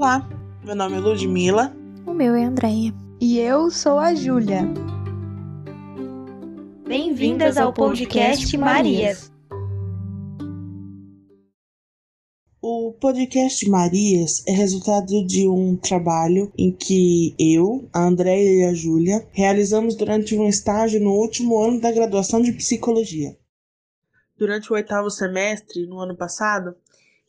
Olá, 0.00 0.24
meu 0.64 0.76
nome 0.76 0.94
é 0.96 1.00
Ludmila. 1.00 1.76
O 2.06 2.14
meu 2.14 2.32
é 2.32 2.44
Andréia. 2.44 2.94
E 3.20 3.36
eu 3.40 3.68
sou 3.68 3.98
a 3.98 4.14
Júlia. 4.14 4.60
Bem-vindas 6.86 7.56
ao 7.56 7.72
podcast 7.72 8.56
Marias. 8.56 9.32
O 12.62 12.92
podcast 12.92 13.68
Marias 13.68 14.44
é 14.46 14.52
resultado 14.52 15.26
de 15.26 15.48
um 15.48 15.76
trabalho 15.76 16.52
em 16.56 16.70
que 16.70 17.34
eu, 17.36 17.90
a 17.92 18.06
Andréia 18.06 18.66
e 18.66 18.70
a 18.70 18.74
Júlia 18.74 19.28
realizamos 19.32 19.96
durante 19.96 20.36
um 20.36 20.48
estágio 20.48 21.00
no 21.00 21.10
último 21.10 21.60
ano 21.60 21.80
da 21.80 21.90
graduação 21.90 22.40
de 22.40 22.52
psicologia. 22.52 23.36
Durante 24.36 24.72
o 24.72 24.76
oitavo 24.76 25.10
semestre, 25.10 25.88
no 25.88 25.98
ano 25.98 26.16
passado, 26.16 26.76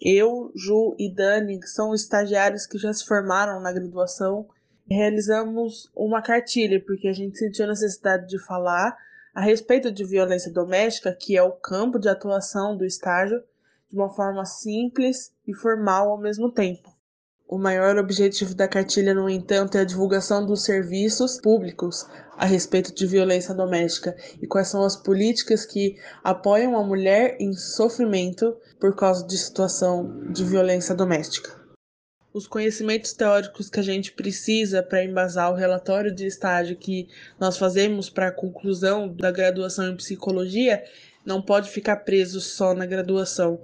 eu, 0.02 0.52
Ju 0.55 0.95
e 0.98 1.13
Dani, 1.13 1.59
que 1.59 1.67
são 1.67 1.94
estagiários 1.94 2.66
que 2.66 2.77
já 2.77 2.94
se 2.94 3.05
formaram 3.05 3.59
na 3.59 3.71
graduação, 3.71 4.48
realizamos 4.90 5.91
uma 5.95 6.21
cartilha, 6.21 6.84
porque 6.84 7.07
a 7.07 7.13
gente 7.13 7.38
sentiu 7.38 7.66
a 7.66 7.70
necessidade 7.70 8.27
de 8.27 8.40
falar 8.40 8.98
a 9.34 9.41
respeito 9.41 9.91
de 9.91 10.04
violência 10.04 10.52
doméstica, 10.52 11.13
que 11.13 11.38
é 11.38 11.43
o 11.43 11.52
campo 11.52 11.99
de 11.99 12.09
atuação 12.09 12.76
do 12.76 12.85
estágio, 12.85 13.43
de 13.90 13.95
uma 13.95 14.09
forma 14.13 14.45
simples 14.45 15.34
e 15.48 15.54
formal 15.54 16.09
ao 16.09 16.18
mesmo 16.18 16.52
tempo. 16.52 16.88
O 17.51 17.57
maior 17.57 17.97
objetivo 17.97 18.53
da 18.53 18.67
cartilha, 18.67 19.11
no 19.11 19.27
entanto, 19.27 19.75
é 19.75 19.81
a 19.81 19.83
divulgação 19.83 20.45
dos 20.45 20.61
serviços 20.61 21.41
públicos 21.41 22.05
a 22.37 22.45
respeito 22.45 22.93
de 22.93 23.07
violência 23.07 23.55
doméstica 23.55 24.15
e 24.39 24.45
quais 24.45 24.67
são 24.67 24.83
as 24.83 24.95
políticas 24.95 25.65
que 25.65 25.95
apoiam 26.23 26.77
a 26.77 26.83
mulher 26.83 27.37
em 27.39 27.51
sofrimento 27.53 28.55
por 28.79 28.95
causa 28.95 29.25
de 29.25 29.35
situação 29.35 30.31
de 30.31 30.45
violência 30.45 30.93
doméstica. 30.93 31.59
Os 32.31 32.45
conhecimentos 32.45 33.13
teóricos 33.13 33.67
que 33.67 33.79
a 33.79 33.83
gente 33.83 34.11
precisa 34.11 34.83
para 34.83 35.03
embasar 35.03 35.51
o 35.51 35.55
relatório 35.55 36.13
de 36.13 36.27
estágio 36.27 36.77
que 36.77 37.07
nós 37.39 37.57
fazemos 37.57 38.11
para 38.11 38.27
a 38.27 38.31
conclusão 38.31 39.11
da 39.11 39.31
graduação 39.31 39.89
em 39.89 39.97
psicologia 39.97 40.83
não 41.25 41.41
pode 41.41 41.71
ficar 41.71 41.95
preso 41.97 42.39
só 42.39 42.75
na 42.75 42.85
graduação 42.85 43.59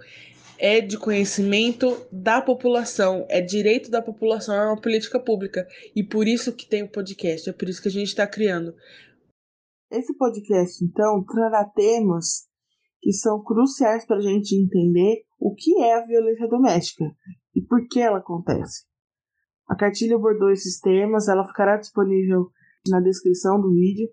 é 0.58 0.82
de 0.82 0.98
conhecimento 0.98 2.06
da 2.12 2.42
população, 2.42 3.26
é 3.30 3.42
direito 3.42 3.90
da 3.90 4.02
população, 4.02 4.56
é 4.56 4.66
uma 4.68 4.82
política 4.82 5.20
pública. 5.20 5.68
E 5.96 6.04
por 6.04 6.28
isso 6.28 6.54
que 6.54 6.68
tem 6.68 6.84
o 6.84 6.92
podcast, 6.92 7.50
é 7.50 7.54
por 7.54 7.68
isso 7.68 7.82
que 7.82 7.88
a 7.88 7.92
gente 7.92 8.08
está 8.08 8.28
criando. 8.28 8.74
Esse 9.92 10.16
podcast, 10.18 10.84
então, 10.84 11.24
trará 11.24 11.66
temas 11.66 12.48
que 13.02 13.14
são 13.14 13.44
cruciais 13.44 14.06
para 14.06 14.18
a 14.18 14.22
gente 14.22 14.56
entender 14.56 15.24
o 15.40 15.54
que 15.54 15.82
é 15.82 15.94
a 15.94 16.06
violência 16.06 16.48
doméstica 16.48 17.06
e 17.54 17.62
por 17.62 17.88
que 17.88 18.00
ela 18.00 18.18
acontece. 18.18 18.86
A 19.68 19.76
cartilha 19.76 20.16
abordou 20.16 20.52
esses 20.52 20.80
temas, 20.80 21.28
ela 21.28 21.48
ficará 21.48 21.78
disponível 21.78 22.50
na 22.90 23.00
descrição 23.00 23.60
do 23.60 23.74
vídeo 23.74 24.10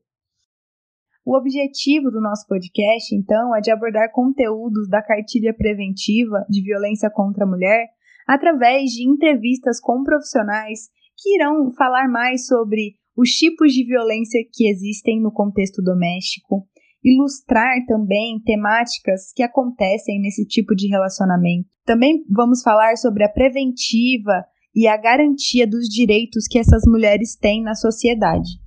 o 1.24 1.36
objetivo 1.36 2.10
do 2.10 2.20
nosso 2.20 2.46
podcast, 2.46 3.14
então, 3.14 3.54
é 3.54 3.60
de 3.60 3.70
abordar 3.70 4.10
conteúdos 4.12 4.88
da 4.88 5.00
cartilha 5.00 5.54
preventiva 5.54 6.44
de 6.48 6.62
violência 6.62 7.08
contra 7.10 7.44
a 7.44 7.48
mulher 7.48 7.88
através 8.26 8.90
de 8.90 9.08
entrevistas 9.08 9.80
com 9.80 10.02
profissionais 10.02 10.88
que 11.16 11.36
irão 11.36 11.72
falar 11.72 12.08
mais 12.08 12.46
sobre 12.46 12.96
os 13.16 13.30
tipos 13.30 13.72
de 13.72 13.84
violência 13.84 14.40
que 14.52 14.68
existem 14.68 15.20
no 15.20 15.30
contexto 15.30 15.82
doméstico, 15.82 16.66
ilustrar 17.04 17.84
também 17.86 18.40
temáticas 18.44 19.32
que 19.34 19.42
acontecem 19.42 20.20
nesse 20.20 20.46
tipo 20.46 20.74
de 20.74 20.88
relacionamento. 20.88 21.68
Também 21.84 22.24
vamos 22.30 22.62
falar 22.62 22.96
sobre 22.96 23.24
a 23.24 23.28
preventiva 23.28 24.44
e 24.74 24.86
a 24.86 24.96
garantia 24.96 25.66
dos 25.66 25.86
direitos 25.88 26.46
que 26.48 26.58
essas 26.58 26.82
mulheres 26.86 27.36
têm 27.36 27.62
na 27.62 27.74
sociedade. 27.74 28.61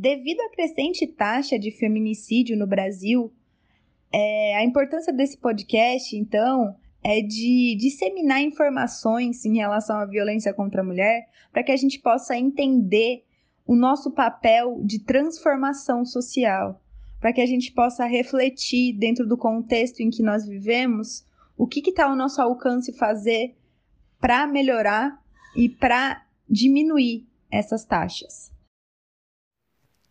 Devido 0.00 0.38
à 0.42 0.50
crescente 0.50 1.08
taxa 1.08 1.58
de 1.58 1.72
feminicídio 1.72 2.56
no 2.56 2.68
Brasil, 2.68 3.32
é, 4.12 4.56
a 4.56 4.62
importância 4.62 5.12
desse 5.12 5.36
podcast, 5.36 6.16
então, 6.16 6.76
é 7.02 7.20
de 7.20 7.76
disseminar 7.76 8.40
informações 8.40 9.44
em 9.44 9.56
relação 9.56 9.96
à 9.96 10.06
violência 10.06 10.54
contra 10.54 10.82
a 10.82 10.84
mulher, 10.84 11.28
para 11.50 11.64
que 11.64 11.72
a 11.72 11.76
gente 11.76 11.98
possa 11.98 12.38
entender 12.38 13.24
o 13.66 13.74
nosso 13.74 14.12
papel 14.12 14.80
de 14.84 15.00
transformação 15.00 16.04
social, 16.04 16.80
para 17.18 17.32
que 17.32 17.40
a 17.40 17.46
gente 17.46 17.72
possa 17.72 18.06
refletir 18.06 18.96
dentro 18.96 19.26
do 19.26 19.36
contexto 19.36 19.98
em 19.98 20.10
que 20.10 20.22
nós 20.22 20.46
vivemos 20.46 21.26
o 21.56 21.66
que 21.66 21.80
está 21.80 22.04
ao 22.04 22.14
nosso 22.14 22.40
alcance 22.40 22.92
fazer 22.92 23.56
para 24.20 24.46
melhorar 24.46 25.20
e 25.56 25.68
para 25.68 26.24
diminuir 26.48 27.26
essas 27.50 27.84
taxas. 27.84 28.56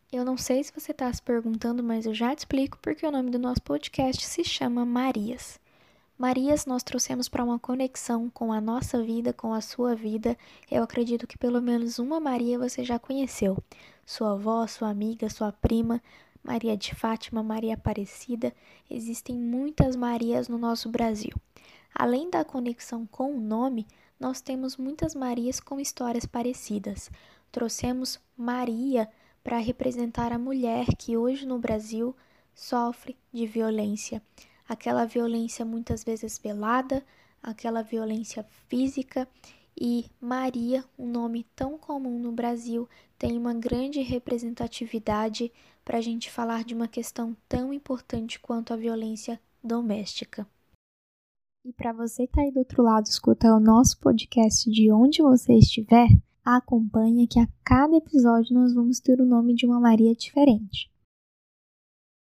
Eu 0.09 0.23
não 0.23 0.37
sei 0.37 0.63
se 0.63 0.71
você 0.73 0.91
está 0.91 1.11
se 1.11 1.21
perguntando, 1.21 1.83
mas 1.83 2.05
eu 2.05 2.13
já 2.13 2.33
te 2.33 2.39
explico 2.39 2.77
porque 2.81 3.05
o 3.05 3.11
nome 3.11 3.29
do 3.29 3.37
nosso 3.37 3.61
podcast 3.61 4.23
se 4.25 4.41
chama 4.41 4.85
Marias. 4.85 5.59
Marias 6.17 6.65
nós 6.65 6.81
trouxemos 6.81 7.27
para 7.27 7.43
uma 7.43 7.59
conexão 7.59 8.29
com 8.29 8.53
a 8.53 8.61
nossa 8.61 9.03
vida, 9.03 9.33
com 9.33 9.53
a 9.53 9.59
sua 9.59 9.95
vida. 9.95 10.37
Eu 10.71 10.81
acredito 10.81 11.27
que 11.27 11.37
pelo 11.37 11.61
menos 11.61 11.99
uma 11.99 12.21
Maria 12.21 12.57
você 12.57 12.85
já 12.85 12.97
conheceu. 12.97 13.61
Sua 14.05 14.31
avó, 14.31 14.65
sua 14.65 14.89
amiga, 14.89 15.29
sua 15.29 15.51
prima, 15.51 16.01
Maria 16.41 16.77
de 16.77 16.95
Fátima, 16.95 17.43
Maria 17.43 17.73
Aparecida. 17.73 18.53
Existem 18.89 19.35
muitas 19.37 19.97
Marias 19.97 20.47
no 20.47 20.57
nosso 20.57 20.87
Brasil. 20.87 21.33
Além 21.93 22.29
da 22.29 22.45
conexão 22.45 23.05
com 23.05 23.35
o 23.35 23.41
nome, 23.41 23.85
nós 24.17 24.39
temos 24.39 24.77
muitas 24.77 25.13
Marias 25.13 25.59
com 25.59 25.81
histórias 25.81 26.25
parecidas. 26.25 27.11
Trouxemos 27.51 28.21
Maria 28.37 29.09
para 29.47 29.59
representar 29.59 30.33
a 30.33 30.37
mulher 30.37 30.87
que 30.97 31.15
hoje 31.15 31.45
no 31.45 31.57
Brasil 31.57 32.13
sofre 32.53 33.15
de 33.31 33.47
violência. 33.47 34.21
Aquela 34.67 35.05
violência 35.05 35.63
muitas 35.63 36.03
vezes 36.03 36.37
velada, 36.37 37.01
aquela 37.41 37.81
violência 37.81 38.45
física. 38.67 39.25
E 39.79 40.07
Maria, 40.19 40.83
um 40.99 41.07
nome 41.07 41.45
tão 41.55 41.77
comum 41.77 42.19
no 42.19 42.33
Brasil, 42.33 42.89
tem 43.17 43.37
uma 43.37 43.53
grande 43.53 44.01
representatividade 44.01 45.49
para 45.85 45.99
a 45.99 46.01
gente 46.01 46.29
falar 46.29 46.65
de 46.65 46.75
uma 46.75 46.89
questão 46.89 47.33
tão 47.47 47.71
importante 47.71 48.41
quanto 48.41 48.73
a 48.73 48.75
violência 48.75 49.39
doméstica. 49.63 50.45
E 51.63 51.71
para 51.71 51.93
você 51.93 52.27
que 52.27 52.31
está 52.31 52.41
aí 52.41 52.51
do 52.51 52.59
outro 52.59 52.83
lado 52.83 53.05
escutar 53.05 53.55
o 53.55 53.61
nosso 53.61 53.97
podcast 54.01 54.69
de 54.69 54.91
onde 54.91 55.21
você 55.21 55.53
estiver, 55.53 56.09
acompanha 56.55 57.27
que 57.27 57.39
a 57.39 57.47
cada 57.63 57.97
episódio 57.97 58.53
nós 58.53 58.73
vamos 58.73 58.99
ter 58.99 59.19
o 59.19 59.25
nome 59.25 59.53
de 59.53 59.65
uma 59.65 59.79
Maria 59.79 60.15
diferente. 60.15 60.89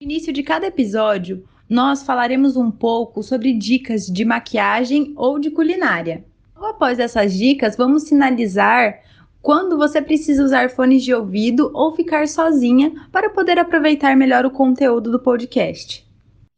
No 0.00 0.04
início 0.10 0.32
de 0.32 0.42
cada 0.42 0.66
episódio, 0.66 1.46
nós 1.68 2.02
falaremos 2.02 2.56
um 2.56 2.70
pouco 2.70 3.22
sobre 3.22 3.52
dicas 3.52 4.06
de 4.06 4.24
maquiagem 4.24 5.12
ou 5.16 5.38
de 5.38 5.50
culinária. 5.50 6.24
Após 6.54 6.98
essas 6.98 7.34
dicas, 7.34 7.76
vamos 7.76 8.04
sinalizar 8.04 9.02
quando 9.42 9.76
você 9.76 10.00
precisa 10.00 10.42
usar 10.42 10.70
fones 10.70 11.04
de 11.04 11.14
ouvido 11.14 11.70
ou 11.74 11.94
ficar 11.94 12.26
sozinha 12.26 13.08
para 13.12 13.30
poder 13.30 13.58
aproveitar 13.58 14.16
melhor 14.16 14.44
o 14.44 14.50
conteúdo 14.50 15.10
do 15.10 15.20
podcast. 15.20 16.05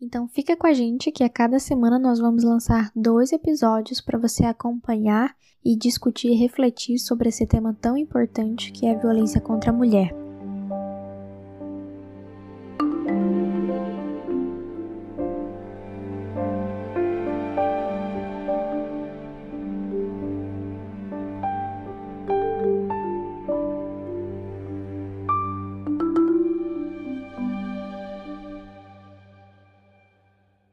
Então 0.01 0.29
fica 0.29 0.57
com 0.57 0.67
a 0.67 0.73
gente 0.73 1.11
que 1.11 1.25
a 1.25 1.29
cada 1.29 1.59
semana 1.59 1.99
nós 1.99 2.21
vamos 2.21 2.45
lançar 2.45 2.93
dois 2.95 3.33
episódios 3.33 4.01
para 4.01 4.19
você 4.19 4.45
acompanhar 4.45 5.35
e 5.65 5.77
discutir 5.77 6.29
e 6.29 6.37
refletir 6.37 6.99
sobre 6.99 7.29
esse 7.29 7.47
tema 7.47 7.77
tão 7.81 7.97
importante 7.97 8.71
que 8.71 8.87
é 8.87 8.95
a 8.95 8.99
violência 8.99 9.41
contra 9.41 9.71
a 9.71 9.75
mulher. 9.75 10.28